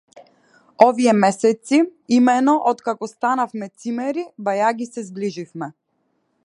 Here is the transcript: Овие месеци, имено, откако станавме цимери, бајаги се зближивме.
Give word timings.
Овие 0.85 1.13
месеци, 1.23 1.81
имено, 2.17 2.55
откако 2.73 3.09
станавме 3.13 3.69
цимери, 3.83 4.25
бајаги 4.49 4.93
се 4.95 5.07
зближивме. 5.11 5.75